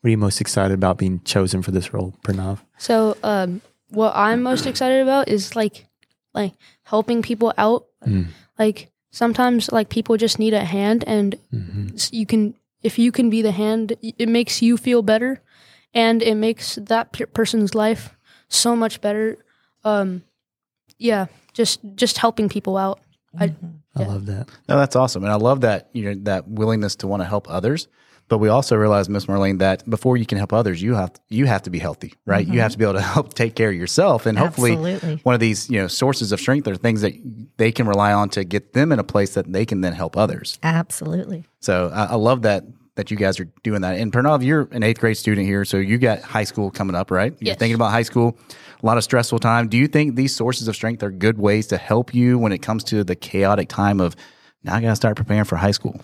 what 0.00 0.08
are 0.08 0.10
you 0.10 0.18
most 0.18 0.40
excited 0.40 0.72
about 0.72 0.96
being 0.98 1.20
chosen 1.24 1.62
for 1.62 1.70
this 1.70 1.92
role, 1.92 2.14
Pranav? 2.22 2.60
So, 2.78 3.16
um, 3.22 3.60
what 3.90 4.12
I'm 4.14 4.42
most 4.42 4.66
excited 4.66 5.02
about 5.02 5.28
is 5.28 5.54
like, 5.56 5.86
like 6.32 6.54
helping 6.84 7.22
people 7.22 7.52
out. 7.58 7.86
Mm. 8.06 8.28
Like 8.58 8.90
sometimes, 9.10 9.70
like 9.70 9.88
people 9.88 10.16
just 10.16 10.38
need 10.38 10.54
a 10.54 10.64
hand, 10.64 11.04
and 11.06 11.34
hmm 11.50 11.88
you 12.10 12.26
can, 12.26 12.54
if 12.82 12.98
you 12.98 13.12
can 13.12 13.30
be 13.30 13.42
the 13.42 13.52
hand, 13.52 13.94
it 14.02 14.28
makes 14.28 14.62
you 14.62 14.76
feel 14.76 15.02
better, 15.02 15.42
and 15.94 16.22
it 16.22 16.34
makes 16.34 16.76
that 16.76 17.12
pe- 17.12 17.26
person's 17.26 17.74
life 17.74 18.16
so 18.48 18.76
much 18.76 19.00
better. 19.00 19.36
Um, 19.84 20.22
yeah, 20.98 21.26
just 21.52 21.80
just 21.94 22.18
helping 22.18 22.48
people 22.48 22.76
out. 22.76 23.00
I, 23.38 23.44
I 23.94 24.00
Yeah. 24.00 24.06
love 24.08 24.26
that. 24.26 24.48
No, 24.68 24.78
that's 24.78 24.96
awesome, 24.96 25.24
and 25.24 25.32
I 25.32 25.36
love 25.36 25.60
that 25.62 25.88
you 25.92 26.04
know 26.04 26.14
that 26.24 26.48
willingness 26.48 26.96
to 26.96 27.06
want 27.06 27.22
to 27.22 27.26
help 27.28 27.48
others. 27.50 27.88
But 28.28 28.38
we 28.38 28.48
also 28.48 28.76
realize, 28.76 29.08
Miss 29.08 29.26
Morlanne, 29.26 29.58
that 29.58 29.88
before 29.88 30.16
you 30.16 30.26
can 30.26 30.36
help 30.38 30.52
others, 30.52 30.82
you 30.82 30.94
have 30.94 31.12
you 31.28 31.46
have 31.46 31.62
to 31.62 31.70
be 31.70 31.78
healthy, 31.78 32.14
right? 32.24 32.44
You 32.44 32.54
mm-hmm. 32.54 32.60
have 32.60 32.72
to 32.72 32.78
be 32.78 32.84
able 32.84 32.94
to 32.94 33.00
help 33.00 33.34
take 33.34 33.54
care 33.54 33.70
of 33.70 33.76
yourself, 33.76 34.26
and 34.26 34.36
hopefully, 34.36 34.72
Absolutely. 34.72 35.20
one 35.22 35.34
of 35.34 35.40
these 35.40 35.70
you 35.70 35.80
know 35.80 35.86
sources 35.86 36.32
of 36.32 36.40
strength 36.40 36.66
are 36.66 36.76
things 36.76 37.02
that 37.02 37.12
they 37.56 37.70
can 37.70 37.86
rely 37.86 38.12
on 38.12 38.28
to 38.30 38.44
get 38.44 38.72
them 38.72 38.90
in 38.90 38.98
a 38.98 39.04
place 39.04 39.34
that 39.34 39.52
they 39.52 39.64
can 39.64 39.80
then 39.80 39.92
help 39.92 40.16
others. 40.16 40.58
Absolutely. 40.62 41.44
So 41.60 41.90
I, 41.94 42.04
I 42.06 42.14
love 42.16 42.42
that 42.42 42.64
that 42.96 43.10
you 43.10 43.16
guys 43.16 43.38
are 43.38 43.44
doing 43.62 43.82
that. 43.82 43.98
And 43.98 44.10
Pranav, 44.12 44.42
you're 44.42 44.68
an 44.72 44.82
eighth 44.82 45.00
grade 45.00 45.16
student 45.16 45.46
here, 45.46 45.64
so 45.64 45.76
you 45.76 45.98
got 45.98 46.22
high 46.22 46.44
school 46.44 46.70
coming 46.70 46.96
up, 46.96 47.10
right? 47.10 47.32
You're 47.32 47.48
Yes. 47.48 47.58
thinking 47.58 47.74
about 47.74 47.90
high 47.92 48.02
school, 48.02 48.38
a 48.82 48.86
lot 48.86 48.96
of 48.96 49.04
stressful 49.04 49.38
time. 49.38 49.68
Do 49.68 49.76
you 49.76 49.86
think 49.86 50.16
these 50.16 50.34
sources 50.34 50.66
of 50.66 50.74
strength 50.74 51.02
are 51.02 51.10
good 51.10 51.38
ways 51.38 51.66
to 51.68 51.76
help 51.76 52.14
you 52.14 52.38
when 52.38 52.52
it 52.52 52.58
comes 52.58 52.82
to 52.84 53.04
the 53.04 53.14
chaotic 53.14 53.68
time 53.68 54.00
of 54.00 54.16
now 54.66 54.74
I 54.74 54.80
got 54.80 54.90
to 54.90 54.96
start 54.96 55.16
preparing 55.16 55.44
for 55.44 55.56
high 55.56 55.70
school? 55.70 56.00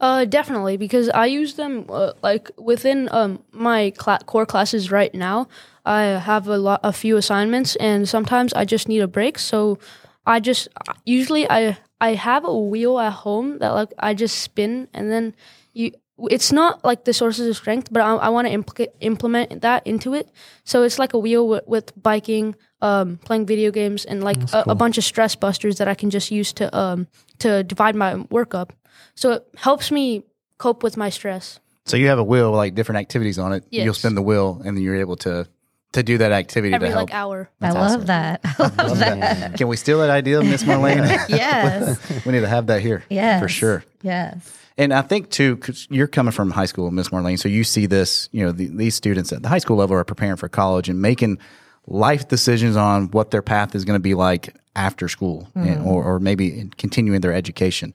Uh, 0.00 0.24
definitely, 0.24 0.76
because 0.76 1.08
I 1.10 1.26
use 1.26 1.54
them 1.54 1.86
uh, 1.88 2.12
like 2.22 2.50
within 2.56 3.08
um 3.12 3.42
my 3.52 3.92
cla- 3.96 4.24
core 4.26 4.46
classes 4.46 4.90
right 4.90 5.14
now. 5.14 5.48
I 5.84 6.02
have 6.02 6.48
a 6.48 6.58
lot, 6.58 6.80
a 6.82 6.92
few 6.92 7.16
assignments, 7.16 7.76
and 7.76 8.08
sometimes 8.08 8.52
I 8.54 8.64
just 8.64 8.88
need 8.88 9.00
a 9.00 9.06
break. 9.06 9.38
So 9.38 9.78
I 10.26 10.40
just 10.40 10.68
usually 11.04 11.48
I 11.48 11.78
I 12.00 12.14
have 12.14 12.44
a 12.44 12.58
wheel 12.58 12.98
at 12.98 13.12
home 13.12 13.58
that 13.58 13.70
like 13.70 13.92
I 13.98 14.14
just 14.14 14.38
spin, 14.38 14.88
and 14.92 15.10
then 15.12 15.34
you. 15.72 15.92
It's 16.30 16.50
not 16.50 16.82
like 16.82 17.04
the 17.04 17.12
sources 17.12 17.46
of 17.46 17.56
strength, 17.58 17.92
but 17.92 18.00
I, 18.00 18.14
I 18.14 18.28
want 18.30 18.48
to 18.48 18.56
impl- 18.56 18.88
implement 19.00 19.60
that 19.60 19.86
into 19.86 20.14
it. 20.14 20.30
So 20.64 20.82
it's 20.82 20.98
like 20.98 21.12
a 21.12 21.18
wheel 21.18 21.46
with, 21.46 21.64
with 21.66 21.92
biking, 22.02 22.56
um, 22.82 23.18
playing 23.18 23.46
video 23.46 23.70
games, 23.70 24.04
and 24.04 24.22
like 24.22 24.36
a, 24.52 24.64
a 24.68 24.74
bunch 24.74 24.98
of 24.98 25.04
stress 25.04 25.34
busters 25.34 25.78
that 25.78 25.88
I 25.88 25.94
can 25.94 26.10
just 26.10 26.30
use 26.30 26.52
to 26.54 26.74
um 26.76 27.06
to 27.38 27.64
divide 27.64 27.96
my 27.96 28.16
work 28.30 28.54
up. 28.54 28.72
So 29.14 29.32
it 29.32 29.46
helps 29.56 29.90
me 29.90 30.24
cope 30.58 30.82
with 30.82 30.96
my 30.96 31.10
stress. 31.10 31.60
So 31.86 31.96
you 31.96 32.08
have 32.08 32.18
a 32.18 32.24
wheel 32.24 32.50
with 32.50 32.58
like 32.58 32.74
different 32.74 32.98
activities 32.98 33.38
on 33.38 33.52
it. 33.52 33.64
You'll 33.70 33.94
spin 33.94 34.14
the 34.14 34.22
wheel, 34.22 34.60
and 34.64 34.76
then 34.76 34.82
you're 34.82 34.96
able 34.96 35.16
to 35.18 35.46
to 35.92 36.02
do 36.02 36.18
that 36.18 36.32
activity 36.32 36.74
every 36.74 36.88
to 36.88 36.94
help. 36.94 37.10
like 37.10 37.14
hour. 37.14 37.48
I 37.60 37.70
love 37.72 38.06
that. 38.06 38.40
I 38.44 38.62
love 38.82 38.98
that. 38.98 39.56
Can 39.56 39.68
we 39.68 39.76
steal 39.76 40.00
that 40.00 40.10
idea, 40.10 40.42
Miss 40.42 40.62
Morlanne? 40.66 41.06
yes. 41.28 41.98
we 42.26 42.32
need 42.32 42.40
to 42.40 42.48
have 42.48 42.66
that 42.66 42.82
here. 42.82 43.02
Yes. 43.08 43.40
For 43.40 43.48
sure. 43.48 43.84
Yes. 44.02 44.58
And 44.76 44.92
I 44.92 45.00
think 45.00 45.30
too, 45.30 45.56
because 45.56 45.86
you're 45.90 46.06
coming 46.06 46.32
from 46.32 46.50
high 46.50 46.66
school, 46.66 46.90
Miss 46.90 47.08
Morlanne, 47.08 47.38
so 47.38 47.48
you 47.48 47.64
see 47.64 47.86
this. 47.86 48.28
You 48.30 48.44
know, 48.44 48.52
the, 48.52 48.66
these 48.66 48.94
students 48.94 49.32
at 49.32 49.42
the 49.42 49.48
high 49.48 49.58
school 49.58 49.76
level 49.78 49.96
are 49.96 50.04
preparing 50.04 50.36
for 50.36 50.48
college 50.50 50.90
and 50.90 51.00
making 51.00 51.38
life 51.86 52.28
decisions 52.28 52.76
on 52.76 53.10
what 53.10 53.30
their 53.30 53.42
path 53.42 53.74
is 53.74 53.84
going 53.84 53.96
to 53.96 54.00
be 54.02 54.14
like 54.14 54.54
after 54.74 55.08
school, 55.08 55.48
and, 55.54 55.86
or, 55.86 56.04
or 56.04 56.20
maybe 56.20 56.68
continuing 56.76 57.20
their 57.20 57.32
education. 57.32 57.94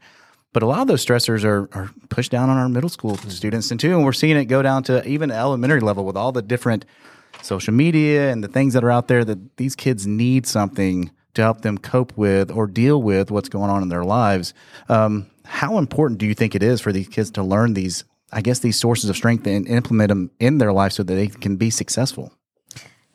But 0.53 0.63
a 0.63 0.65
lot 0.65 0.79
of 0.79 0.87
those 0.87 1.05
stressors 1.05 1.45
are, 1.45 1.69
are 1.73 1.91
pushed 2.09 2.31
down 2.31 2.49
on 2.49 2.57
our 2.57 2.67
middle 2.67 2.89
school 2.89 3.17
students, 3.17 3.71
and 3.71 3.79
too, 3.79 3.95
and 3.95 4.03
we're 4.03 4.13
seeing 4.13 4.35
it 4.35 4.45
go 4.45 4.61
down 4.61 4.83
to 4.83 5.07
even 5.07 5.31
elementary 5.31 5.79
level 5.79 6.05
with 6.05 6.17
all 6.17 6.31
the 6.31 6.41
different 6.41 6.85
social 7.41 7.73
media 7.73 8.31
and 8.31 8.43
the 8.43 8.47
things 8.47 8.73
that 8.73 8.83
are 8.83 8.91
out 8.91 9.07
there 9.07 9.23
that 9.23 9.57
these 9.57 9.75
kids 9.75 10.05
need 10.05 10.45
something 10.45 11.11
to 11.33 11.41
help 11.41 11.61
them 11.61 11.77
cope 11.77 12.15
with 12.17 12.51
or 12.51 12.67
deal 12.67 13.01
with 13.01 13.31
what's 13.31 13.49
going 13.49 13.69
on 13.69 13.81
in 13.81 13.89
their 13.89 14.03
lives. 14.03 14.53
Um, 14.89 15.27
how 15.45 15.77
important 15.77 16.19
do 16.19 16.25
you 16.25 16.33
think 16.33 16.55
it 16.55 16.63
is 16.63 16.81
for 16.81 16.91
these 16.91 17.07
kids 17.07 17.31
to 17.31 17.43
learn 17.43 17.73
these, 17.73 18.03
I 18.31 18.41
guess, 18.41 18.59
these 18.59 18.79
sources 18.79 19.09
of 19.09 19.15
strength 19.15 19.47
and 19.47 19.67
implement 19.67 20.09
them 20.09 20.31
in 20.39 20.57
their 20.57 20.73
life 20.73 20.91
so 20.93 21.03
that 21.03 21.13
they 21.13 21.27
can 21.27 21.55
be 21.55 21.69
successful? 21.69 22.33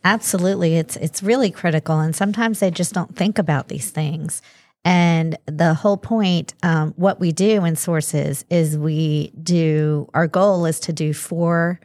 Absolutely. 0.06 0.76
It's 0.76 0.94
it's 0.94 1.20
really 1.20 1.50
critical. 1.50 1.98
And 1.98 2.14
sometimes 2.14 2.60
they 2.60 2.70
just 2.70 2.92
don't 2.92 3.16
think 3.16 3.40
about 3.40 3.66
these 3.66 3.90
things. 3.90 4.40
And 4.84 5.36
the 5.46 5.74
whole 5.74 5.96
point, 5.96 6.54
um, 6.62 6.94
what 6.94 7.18
we 7.18 7.32
do 7.32 7.64
in 7.64 7.74
sources 7.74 8.44
is 8.48 8.78
we 8.78 9.32
do 9.42 10.08
our 10.14 10.28
goal 10.28 10.64
is 10.64 10.78
to 10.80 10.92
do 10.92 11.12
four 11.12 11.80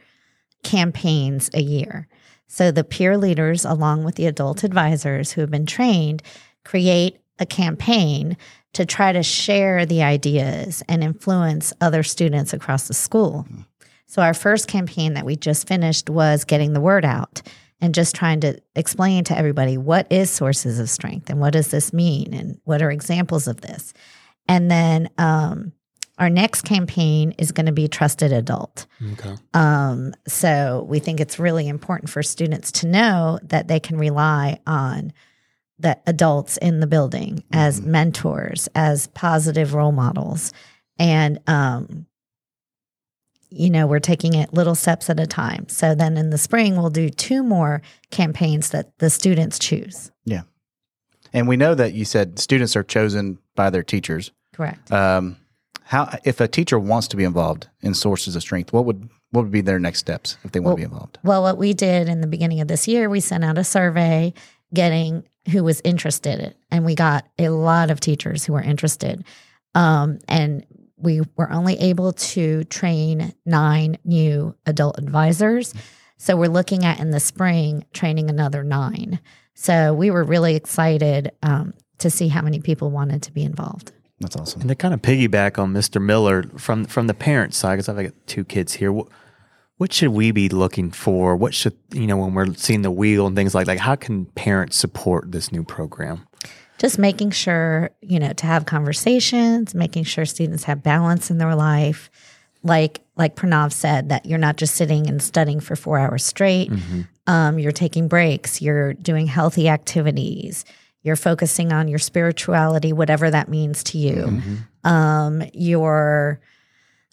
campaigns 0.62 1.50
a 1.52 1.60
year. 1.60 2.06
So 2.46 2.70
the 2.70 2.84
peer 2.84 3.18
leaders, 3.18 3.64
along 3.64 4.04
with 4.04 4.14
the 4.14 4.26
adult 4.26 4.62
advisors 4.62 5.32
who 5.32 5.40
have 5.40 5.50
been 5.50 5.66
trained, 5.66 6.22
create 6.64 7.18
a 7.40 7.46
campaign 7.46 8.36
to 8.74 8.86
try 8.86 9.10
to 9.10 9.24
share 9.24 9.84
the 9.84 10.04
ideas 10.04 10.84
and 10.88 11.02
influence 11.02 11.72
other 11.80 12.04
students 12.04 12.52
across 12.52 12.86
the 12.86 12.94
school. 12.94 13.48
So 14.06 14.22
our 14.22 14.34
first 14.34 14.68
campaign 14.68 15.14
that 15.14 15.26
we 15.26 15.34
just 15.34 15.66
finished 15.66 16.08
was 16.08 16.44
getting 16.44 16.72
the 16.72 16.80
word 16.80 17.04
out 17.04 17.42
and 17.82 17.94
just 17.94 18.14
trying 18.14 18.40
to 18.40 18.58
explain 18.76 19.24
to 19.24 19.36
everybody 19.36 19.76
what 19.76 20.10
is 20.10 20.30
sources 20.30 20.78
of 20.78 20.88
strength 20.88 21.28
and 21.28 21.40
what 21.40 21.52
does 21.52 21.72
this 21.72 21.92
mean 21.92 22.32
and 22.32 22.58
what 22.64 22.80
are 22.80 22.92
examples 22.92 23.48
of 23.48 23.60
this. 23.60 23.92
And 24.48 24.70
then 24.70 25.10
um, 25.18 25.72
our 26.16 26.30
next 26.30 26.62
campaign 26.62 27.32
is 27.38 27.50
going 27.50 27.66
to 27.66 27.72
be 27.72 27.88
trusted 27.88 28.32
adult. 28.32 28.86
Okay. 29.14 29.34
Um, 29.52 30.14
so 30.28 30.86
we 30.88 31.00
think 31.00 31.20
it's 31.20 31.40
really 31.40 31.66
important 31.66 32.08
for 32.08 32.22
students 32.22 32.70
to 32.72 32.86
know 32.86 33.40
that 33.42 33.66
they 33.66 33.80
can 33.80 33.98
rely 33.98 34.60
on 34.64 35.12
the 35.80 35.98
adults 36.06 36.58
in 36.58 36.78
the 36.78 36.86
building 36.86 37.42
as 37.52 37.82
mentors, 37.82 38.68
as 38.76 39.08
positive 39.08 39.74
role 39.74 39.90
models. 39.90 40.52
And, 41.00 41.40
um, 41.48 42.06
you 43.52 43.70
know, 43.70 43.86
we're 43.86 44.00
taking 44.00 44.34
it 44.34 44.52
little 44.52 44.74
steps 44.74 45.10
at 45.10 45.20
a 45.20 45.26
time. 45.26 45.68
So 45.68 45.94
then 45.94 46.16
in 46.16 46.30
the 46.30 46.38
spring, 46.38 46.76
we'll 46.76 46.90
do 46.90 47.10
two 47.10 47.42
more 47.42 47.82
campaigns 48.10 48.70
that 48.70 48.98
the 48.98 49.10
students 49.10 49.58
choose. 49.58 50.10
Yeah. 50.24 50.42
And 51.32 51.48
we 51.48 51.56
know 51.56 51.74
that 51.74 51.94
you 51.94 52.04
said 52.04 52.38
students 52.38 52.76
are 52.76 52.82
chosen 52.82 53.38
by 53.54 53.70
their 53.70 53.82
teachers. 53.82 54.32
Correct. 54.52 54.92
Um, 54.92 55.36
how, 55.84 56.18
if 56.24 56.40
a 56.40 56.48
teacher 56.48 56.78
wants 56.78 57.08
to 57.08 57.16
be 57.16 57.24
involved 57.24 57.68
in 57.80 57.94
sources 57.94 58.36
of 58.36 58.42
strength, 58.42 58.72
what 58.72 58.84
would 58.84 59.08
what 59.30 59.42
would 59.42 59.50
be 59.50 59.62
their 59.62 59.78
next 59.78 59.98
steps 59.98 60.36
if 60.44 60.52
they 60.52 60.60
want 60.60 60.76
to 60.76 60.80
be 60.80 60.84
involved? 60.84 61.18
Well, 61.24 61.42
what 61.42 61.56
we 61.56 61.72
did 61.72 62.06
in 62.06 62.20
the 62.20 62.26
beginning 62.26 62.60
of 62.60 62.68
this 62.68 62.86
year, 62.86 63.08
we 63.08 63.20
sent 63.20 63.44
out 63.44 63.56
a 63.56 63.64
survey 63.64 64.34
getting 64.74 65.24
who 65.50 65.64
was 65.64 65.80
interested, 65.84 66.54
and 66.70 66.84
we 66.84 66.94
got 66.94 67.26
a 67.38 67.48
lot 67.48 67.90
of 67.90 67.98
teachers 67.98 68.44
who 68.44 68.52
were 68.52 68.62
interested. 68.62 69.24
Um, 69.74 70.18
and 70.28 70.66
we 71.02 71.22
were 71.36 71.50
only 71.50 71.78
able 71.78 72.12
to 72.12 72.64
train 72.64 73.34
nine 73.44 73.98
new 74.04 74.54
adult 74.66 74.98
advisors. 74.98 75.74
So 76.16 76.36
we're 76.36 76.48
looking 76.48 76.84
at 76.84 77.00
in 77.00 77.10
the 77.10 77.20
spring 77.20 77.84
training 77.92 78.30
another 78.30 78.62
nine. 78.62 79.20
So 79.54 79.92
we 79.92 80.10
were 80.10 80.24
really 80.24 80.54
excited 80.54 81.32
um, 81.42 81.74
to 81.98 82.10
see 82.10 82.28
how 82.28 82.42
many 82.42 82.60
people 82.60 82.90
wanted 82.90 83.22
to 83.22 83.32
be 83.32 83.42
involved. 83.42 83.92
That's 84.20 84.36
awesome. 84.36 84.60
And 84.60 84.68
to 84.68 84.74
kind 84.76 84.94
of 84.94 85.02
piggyback 85.02 85.58
on 85.58 85.72
Mr. 85.72 86.00
Miller 86.00 86.44
from 86.56 86.84
from 86.84 87.08
the 87.08 87.14
parent 87.14 87.54
side, 87.54 87.76
because 87.76 87.88
I've 87.88 87.96
got 87.96 88.26
two 88.26 88.44
kids 88.44 88.74
here. 88.74 88.92
What, 88.92 89.08
what 89.78 89.92
should 89.92 90.10
we 90.10 90.30
be 90.30 90.48
looking 90.48 90.92
for? 90.92 91.34
What 91.36 91.54
should 91.54 91.76
you 91.92 92.06
know 92.06 92.16
when 92.16 92.34
we're 92.34 92.54
seeing 92.54 92.82
the 92.82 92.90
wheel 92.90 93.26
and 93.26 93.34
things 93.34 93.54
like 93.54 93.66
like 93.66 93.80
how 93.80 93.96
can 93.96 94.26
parents 94.26 94.76
support 94.76 95.32
this 95.32 95.50
new 95.50 95.64
program? 95.64 96.28
Just 96.82 96.98
making 96.98 97.30
sure 97.30 97.90
you 98.02 98.18
know 98.18 98.32
to 98.32 98.44
have 98.44 98.66
conversations 98.66 99.72
making 99.72 100.02
sure 100.02 100.24
students 100.26 100.64
have 100.64 100.82
balance 100.82 101.30
in 101.30 101.38
their 101.38 101.54
life. 101.54 102.10
Like 102.64 103.00
like 103.16 103.36
pranav 103.36 103.72
said 103.72 104.08
that 104.08 104.26
you're 104.26 104.38
not 104.38 104.56
just 104.56 104.74
sitting 104.74 105.06
and 105.06 105.22
studying 105.22 105.60
for 105.60 105.76
four 105.76 105.98
hours 105.98 106.24
straight. 106.24 106.70
Um, 107.28 107.58
you're 107.60 107.70
taking 107.72 108.08
breaks. 108.08 108.60
You're 108.60 108.94
doing 108.94 109.28
healthy 109.28 109.68
activities. 109.68 110.64
You're 111.04 111.16
focusing 111.16 111.72
on 111.72 111.86
your 111.86 112.00
spirituality 112.00 112.92
whatever 112.92 113.30
that 113.30 113.48
means 113.48 113.84
to 113.84 113.98
you. 113.98 114.42
Um, 114.84 115.42
you're 115.54 116.40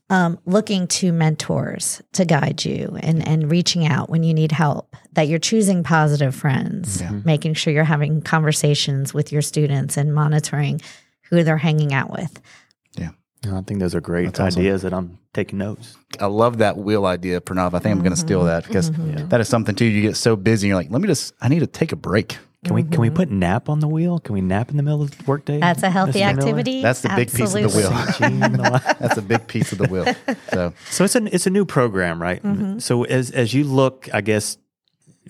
um, 0.09 0.39
looking 0.45 0.87
to 0.87 1.11
mentors 1.11 2.01
to 2.13 2.25
guide 2.25 2.65
you 2.65 2.97
and, 3.01 3.25
and 3.27 3.51
reaching 3.51 3.85
out 3.85 4.09
when 4.09 4.23
you 4.23 4.33
need 4.33 4.51
help, 4.51 4.95
that 5.13 5.27
you're 5.27 5.39
choosing 5.39 5.83
positive 5.83 6.33
friends, 6.33 7.01
mm-hmm. 7.01 7.21
making 7.25 7.53
sure 7.53 7.73
you're 7.73 7.83
having 7.83 8.21
conversations 8.21 9.13
with 9.13 9.31
your 9.31 9.41
students 9.41 9.97
and 9.97 10.13
monitoring 10.13 10.81
who 11.29 11.43
they're 11.43 11.57
hanging 11.57 11.93
out 11.93 12.11
with. 12.11 12.41
yeah 12.95 13.11
know, 13.45 13.57
I 13.57 13.61
think 13.61 13.79
those 13.79 13.95
are 13.95 14.01
great 14.01 14.25
That's 14.25 14.39
awesome. 14.39 14.61
ideas 14.61 14.81
that 14.81 14.93
I'm 14.93 15.17
taking 15.33 15.59
notes. 15.59 15.97
I 16.19 16.25
love 16.25 16.57
that 16.59 16.77
wheel 16.77 17.05
idea, 17.05 17.41
Pranav. 17.41 17.73
I 17.73 17.79
think 17.79 17.95
I'm 17.95 17.99
going 17.99 18.11
to 18.11 18.17
steal 18.17 18.39
mm-hmm. 18.39 18.47
that 18.47 18.65
because 18.65 18.91
mm-hmm. 18.91 19.27
that 19.29 19.39
is 19.39 19.47
something 19.47 19.75
too. 19.75 19.85
You 19.85 20.01
get 20.01 20.17
so 20.17 20.35
busy, 20.35 20.67
you're 20.67 20.77
like, 20.77 20.91
let 20.91 21.01
me 21.01 21.07
just. 21.07 21.33
I 21.41 21.47
need 21.47 21.59
to 21.59 21.67
take 21.67 21.91
a 21.91 21.95
break. 21.95 22.37
Can 22.65 22.75
we 22.75 22.83
can 22.83 22.99
we 22.99 23.07
mm-hmm. 23.07 23.15
put 23.15 23.31
nap 23.31 23.69
on 23.69 23.79
the 23.79 23.87
wheel? 23.87 24.19
Can 24.19 24.33
we 24.33 24.41
nap 24.41 24.69
in 24.69 24.75
the 24.75 24.83
middle 24.83 25.01
of 25.01 25.17
the 25.17 25.23
workday? 25.23 25.59
That's 25.59 25.81
a 25.81 25.89
healthy 25.89 26.19
Mr. 26.19 26.35
Miller? 26.35 26.39
activity. 26.39 26.81
That's 26.81 27.01
the 27.01 27.09
big 27.15 27.31
piece 27.31 27.55
of 27.55 27.61
the 27.61 27.69
wheel. 27.69 27.89
Gee, 28.17 28.37
the 28.37 28.71
li- 28.73 28.95
That's 28.99 29.17
a 29.17 29.21
big 29.21 29.47
piece 29.47 29.71
of 29.71 29.77
the 29.77 29.87
wheel. 29.87 30.05
So 30.51 30.73
So 30.89 31.05
it's 31.05 31.15
an 31.15 31.29
it's 31.31 31.47
a 31.47 31.49
new 31.49 31.63
program, 31.63 32.21
right? 32.21 32.43
Mm-hmm. 32.43 32.79
So 32.79 33.03
as 33.05 33.31
as 33.31 33.53
you 33.53 33.63
look, 33.63 34.09
I 34.13 34.19
guess 34.19 34.57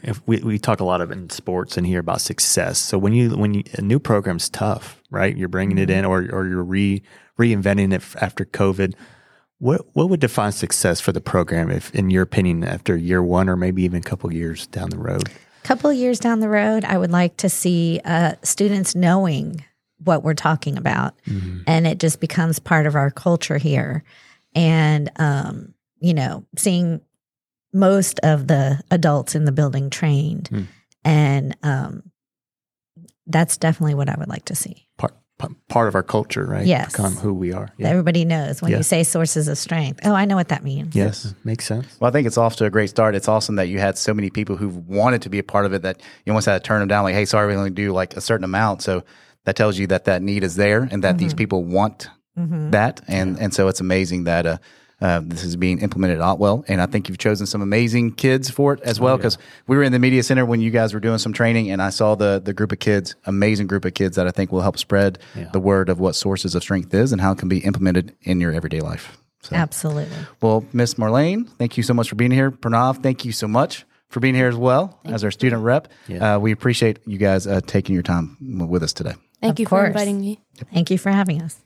if 0.02 0.26
we, 0.28 0.38
we 0.40 0.58
talk 0.58 0.80
a 0.80 0.84
lot 0.84 1.02
of 1.02 1.12
in 1.12 1.30
sports 1.30 1.78
and 1.78 1.86
hear 1.86 2.00
about 2.00 2.22
success. 2.22 2.80
So 2.80 2.98
when 2.98 3.14
you 3.14 3.38
when 3.38 3.54
you, 3.54 3.64
a 3.74 3.82
new 3.82 4.00
program's 4.00 4.50
tough, 4.50 5.00
right? 5.12 5.38
You're 5.38 5.50
bringing 5.50 5.78
it 5.78 5.92
in, 5.92 6.06
mm-hmm. 6.06 6.34
or 6.34 6.36
or 6.36 6.48
you're 6.48 6.64
re 6.64 7.04
reinventing 7.38 7.94
it 7.94 8.04
after 8.22 8.44
COVID. 8.44 8.96
What 9.60 9.86
what 9.94 10.10
would 10.10 10.20
define 10.20 10.54
success 10.54 11.00
for 11.00 11.12
the 11.12 11.22
program, 11.22 11.70
if 11.70 11.94
in 11.94 12.10
your 12.10 12.24
opinion, 12.24 12.64
after 12.64 12.96
year 12.96 13.22
one 13.22 13.50
or 13.50 13.56
maybe 13.56 13.84
even 13.84 14.00
a 14.00 14.04
couple 14.04 14.34
years 14.34 14.66
down 14.66 14.90
the 14.90 14.98
road? 14.98 15.30
Couple 15.64 15.90
of 15.90 15.96
years 15.98 16.20
down 16.20 16.40
the 16.40 16.50
road, 16.50 16.84
I 16.86 16.98
would 16.98 17.12
like 17.12 17.38
to 17.38 17.50
see 17.50 18.00
uh, 18.06 18.34
students 18.44 18.96
knowing 18.96 19.64
what 20.04 20.24
we're 20.24 20.34
talking 20.34 20.78
about, 20.78 21.14
and 21.68 21.86
it 21.86 22.00
just 22.00 22.20
becomes 22.20 22.58
part 22.60 22.86
of 22.88 22.96
our 22.96 23.12
culture 23.12 23.58
here. 23.58 24.04
And 24.56 25.12
um, 25.18 25.74
you 26.00 26.14
know, 26.14 26.46
seeing 26.58 27.02
most 27.74 28.20
of 28.24 28.48
the 28.48 28.82
adults 28.90 29.36
in 29.36 29.46
the 29.46 29.52
building 29.52 29.90
trained, 29.90 30.48
Hmm. 30.48 30.62
and 31.04 31.58
um, 31.64 32.04
that's 33.28 33.58
definitely 33.58 33.94
what 33.96 34.10
I 34.10 34.16
would 34.18 34.30
like 34.30 34.46
to 34.46 34.56
see. 34.56 34.88
Part 34.98 35.16
p- 35.40 35.48
part 35.70 35.88
of 35.88 35.96
our 35.96 36.04
culture, 36.04 36.46
right? 36.46 36.66
Yes. 36.66 36.92
become 36.92 37.14
who 37.16 37.34
we 37.34 37.52
are. 37.54 37.70
That 37.80 37.90
Everybody 37.90 38.26
knows 38.26 38.62
when 38.62 38.72
Yeah. 38.72 38.78
you 38.78 38.84
say 38.84 39.04
sources 39.04 39.48
of 39.48 39.58
strength. 39.58 40.02
Oh, 40.04 40.14
I 40.14 40.26
know 40.26 40.36
what 40.36 40.50
that 40.50 40.64
means. 40.64 40.96
Yes, 40.96 41.34
makes 41.44 41.66
sense. 41.66 41.88
Well, 42.00 42.10
I 42.10 42.12
think 42.12 42.28
it's 42.28 42.38
off 42.38 42.56
to 42.58 42.66
a 42.66 42.70
great 42.70 42.90
start. 42.90 43.16
It's 43.16 43.28
awesome 43.28 43.56
that 43.56 43.68
you 43.70 43.80
had 43.80 43.98
so 43.98 44.14
many 44.14 44.30
people 44.30 44.56
who 44.58 44.70
wanted 44.70 45.22
to 45.24 45.30
be 45.30 45.40
a 45.40 45.44
part 45.44 45.66
of 45.66 45.74
it 45.74 45.82
that 45.82 46.02
you 46.26 46.32
almost 46.32 46.46
had 46.46 46.62
to 46.62 46.68
turn 46.68 46.80
them 46.80 46.88
down. 46.88 47.04
Like, 47.04 47.16
hey, 47.16 47.26
sorry, 47.26 47.48
we 47.48 47.56
only 47.56 47.70
do 47.72 47.92
like 47.94 48.16
a 48.16 48.22
certain 48.22 48.44
amount. 48.44 48.82
So 48.82 49.04
that 49.46 49.56
tells 49.56 49.78
you 49.80 49.88
that 49.88 50.06
that 50.06 50.22
need 50.22 50.44
is 50.44 50.56
there 50.58 50.88
and 50.92 51.04
that 51.04 51.18
these 51.18 51.34
people 51.34 51.64
want 51.64 52.10
that. 52.36 53.02
And 53.08 53.40
and 53.40 53.54
so 53.54 53.68
it's 53.68 53.82
amazing 53.82 54.26
that 54.26 54.46
uh, 54.46 54.58
uh, 55.02 55.22
this 55.24 55.44
is 55.44 55.56
being 55.56 55.80
implemented 55.80 56.18
at 56.18 56.24
Otwell. 56.24 56.66
And 56.68 56.82
I 56.82 56.86
think 56.86 57.08
you've 57.08 57.18
chosen 57.18 57.46
some 57.46 57.62
amazing 57.62 58.14
kids 58.14 58.50
for 58.50 58.74
it 58.74 58.82
as 58.82 59.00
well. 59.00 59.18
Because 59.18 59.38
we 59.68 59.78
were 59.78 59.84
in 59.84 59.92
the 59.92 60.00
media 60.00 60.24
center 60.24 60.46
when 60.46 60.62
you 60.62 60.72
guys 60.72 60.94
were 60.94 61.00
doing 61.00 61.18
some 61.18 61.34
training, 61.34 61.72
and 61.72 61.82
I 61.82 61.90
saw 61.90 62.16
the 62.16 62.42
the 62.44 62.54
group 62.54 62.72
of 62.72 62.80
kids, 62.80 63.16
amazing 63.26 63.68
group 63.68 63.86
of 63.86 63.94
kids 63.94 64.16
that 64.16 64.28
I 64.28 64.32
think 64.32 64.52
will 64.52 64.62
help 64.62 64.78
spread 64.78 65.20
the 65.54 65.60
word 65.60 65.90
of 65.90 66.00
what 66.00 66.16
sources 66.16 66.56
of 66.56 66.64
strength 66.64 66.94
is 66.94 67.12
and 67.12 67.22
how 67.22 67.32
it 67.32 67.38
can 67.38 67.50
be 67.50 67.60
implemented 67.60 68.16
in 68.22 68.42
your 68.42 68.52
everyday 68.54 68.82
life. 68.82 69.18
So. 69.42 69.56
Absolutely. 69.56 70.18
Well, 70.42 70.66
Miss 70.74 70.96
Morlanne, 70.96 71.46
thank 71.58 71.78
you 71.78 71.84
so 71.84 71.94
much 71.94 72.10
for 72.10 72.16
being 72.16 72.32
here. 72.32 72.52
Pranav, 72.52 73.02
thank 73.02 73.24
you 73.24 73.32
so 73.32 73.48
much 73.48 73.86
for 74.10 74.20
being 74.20 74.36
here 74.36 74.48
as 74.48 74.56
well 74.56 75.00
as 75.06 75.24
our 75.24 75.32
student 75.32 75.64
rep. 75.64 75.88
Uh, 76.20 76.38
we 76.42 76.52
appreciate 76.52 77.00
you 77.06 77.18
guys 77.18 77.48
uh, 77.48 77.62
taking 77.66 77.94
your 77.94 78.04
time 78.04 78.36
with 78.70 78.84
us 78.84 78.92
today. 78.92 79.14
Thank 79.40 79.54
Of 79.54 79.60
you 79.62 79.66
course. 79.66 79.84
for 79.84 79.88
inviting 79.88 80.20
me. 80.20 80.42
Thank 80.74 80.92
you 80.92 80.98
for 80.98 81.12
having 81.12 81.42
us. 81.42 81.62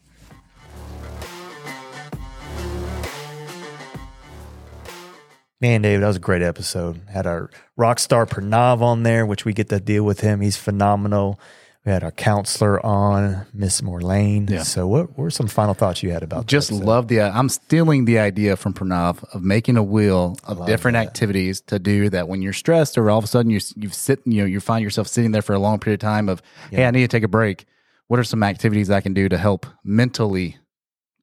Man, 5.64 5.82
David, 5.82 6.04
that 6.04 6.08
was 6.08 6.18
a 6.18 6.20
great 6.20 6.42
episode. 6.42 7.00
Had 7.08 7.26
our 7.26 7.50
rock 7.78 7.98
star 7.98 8.26
Pranav 8.26 8.82
on 8.82 9.04
there, 9.04 9.26
which 9.26 9.46
we 9.46 9.54
get 9.54 9.70
to 9.70 9.80
deal 9.80 10.04
with 10.04 10.20
him. 10.20 10.42
He's 10.42 10.58
phenomenal. 10.58 11.40
We 11.86 11.94
had 11.94 12.04
our 12.04 12.12
counselor 12.12 12.86
on, 12.86 13.46
Miss 13.54 13.82
Morlanne. 13.82 14.50
Yeah. 14.50 14.64
So, 14.64 14.86
what, 14.88 15.18
were 15.18 15.30
some 15.32 15.48
final 15.48 15.74
thoughts 15.74 16.04
you 16.04 16.12
had 16.12 16.22
about 16.22 16.48
Just 16.48 16.68
that 16.68 16.76
love 16.76 17.08
the. 17.08 17.22
Uh, 17.22 17.32
I'm 17.32 17.48
stealing 17.48 18.04
the 18.04 18.20
idea 18.20 18.58
from 18.58 18.74
Pranav 18.74 19.24
of 19.34 19.42
making 19.42 19.78
a 19.78 19.84
wheel 19.84 20.36
of 20.44 20.66
different 20.66 20.98
activities 20.98 21.62
to 21.68 21.80
do 21.80 22.10
that 22.10 22.28
when 22.28 22.42
you're 22.42 22.52
stressed 22.52 22.98
or 22.98 23.10
all 23.10 23.20
of 23.20 23.24
a 23.24 23.28
sudden 23.28 23.50
you 23.50 23.62
you 23.78 23.88
sit 23.88 24.20
you 24.26 24.42
know 24.42 24.46
you 24.46 24.60
find 24.60 24.84
yourself 24.84 25.08
sitting 25.08 25.32
there 25.32 25.42
for 25.42 25.54
a 25.54 25.60
long 25.60 25.80
period 25.80 26.04
of 26.04 26.06
time 26.06 26.28
of 26.28 26.42
hey 26.72 26.84
I 26.86 26.92
need 26.92 27.04
to 27.04 27.08
take 27.08 27.24
a 27.24 27.30
break. 27.30 27.64
What 28.10 28.20
are 28.20 28.26
some 28.26 28.44
activities 28.44 28.90
I 28.90 29.00
can 29.00 29.14
do 29.14 29.30
to 29.30 29.38
help 29.38 29.66
mentally 29.86 30.58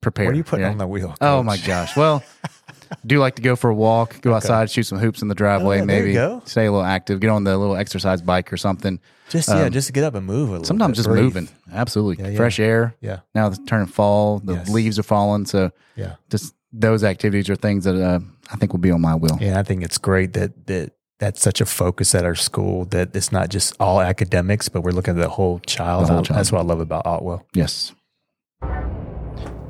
prepare? 0.00 0.24
What 0.24 0.32
are 0.32 0.36
you 0.38 0.44
putting 0.44 0.64
Yeah. 0.64 0.70
on 0.70 0.78
the 0.78 0.86
wheel? 0.86 1.14
Oh 1.20 1.42
my 1.42 1.58
gosh! 1.58 1.94
Well, 1.94 2.22
do 3.06 3.18
like 3.18 3.36
to 3.36 3.42
go 3.42 3.56
for 3.56 3.70
a 3.70 3.74
walk, 3.74 4.20
go 4.20 4.34
outside, 4.34 4.70
shoot 4.70 4.84
some 4.84 4.98
hoops 4.98 5.22
in 5.22 5.28
the 5.28 5.34
driveway, 5.34 5.80
Oh, 5.80 5.84
maybe 5.84 6.12
stay 6.44 6.66
a 6.66 6.72
little 6.72 6.82
active, 6.84 7.20
get 7.20 7.30
on 7.30 7.44
the 7.44 7.56
little 7.56 7.76
exercise 7.76 8.20
bike 8.22 8.52
or 8.52 8.56
something. 8.56 8.98
Just 9.28 9.48
yeah, 9.48 9.68
just 9.68 9.86
to 9.86 9.92
get 9.92 10.02
up 10.04 10.14
and 10.14 10.26
move 10.26 10.48
a 10.48 10.52
little. 10.52 10.56
um, 10.58 10.64
Sometimes 10.64 10.92
bit, 10.92 10.96
just 10.96 11.08
breathe. 11.08 11.22
moving, 11.24 11.48
absolutely. 11.72 12.24
Yeah, 12.24 12.30
yeah. 12.32 12.36
Fresh 12.36 12.58
air. 12.60 12.94
Yeah, 13.00 13.20
Now 13.34 13.46
it's 13.46 13.60
turning 13.66 13.86
fall, 13.86 14.40
the 14.40 14.54
Yes. 14.54 14.68
leaves 14.68 14.98
are 14.98 15.04
falling, 15.04 15.46
so 15.46 15.70
yeah, 15.96 16.16
just 16.30 16.54
those 16.72 17.04
activities 17.04 17.48
are 17.50 17.56
things 17.56 17.84
that 17.84 17.94
uh, 17.94 18.18
I 18.52 18.56
think 18.56 18.72
will 18.72 18.80
be 18.80 18.90
on 18.90 19.00
my 19.00 19.14
wheel. 19.14 19.38
yeah. 19.40 19.58
I 19.58 19.62
think 19.62 19.82
it's 19.84 19.98
great 19.98 20.32
that 20.34 20.66
that 20.66 20.92
that's 21.20 21.40
such 21.42 21.60
a 21.60 21.66
focus 21.66 22.14
at 22.14 22.24
our 22.24 22.34
school 22.34 22.86
that 22.86 23.14
it's 23.14 23.30
not 23.30 23.50
just 23.50 23.76
all 23.78 24.00
academics, 24.00 24.68
but 24.68 24.80
we're 24.82 24.90
looking 24.92 25.16
at 25.16 25.20
the 25.20 25.28
whole 25.28 25.58
child. 25.60 26.06
The 26.08 26.12
whole 26.14 26.22
child. 26.22 26.38
That's 26.38 26.50
what 26.50 26.60
I 26.60 26.64
love 26.64 26.80
about 26.80 27.04
Otwell. 27.06 27.44
Yes. 27.54 27.92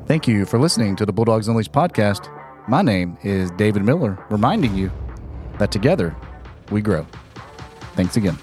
Thank 0.07 0.27
you 0.27 0.45
for 0.45 0.59
listening 0.59 0.95
to 0.97 1.05
the 1.05 1.13
Bulldogs 1.13 1.47
Unleashed 1.47 1.71
podcast. 1.71 2.27
My 2.67 2.83
name 2.83 3.17
is 3.23 3.49
David 3.51 3.83
Miller, 3.83 4.23
reminding 4.29 4.75
you 4.75 4.91
that 5.57 5.71
together 5.71 6.15
we 6.69 6.81
grow. 6.81 7.07
Thanks 7.95 8.17
again. 8.17 8.37